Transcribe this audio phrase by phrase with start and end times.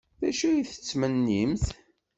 [0.21, 1.65] D acu ay tettmennimt?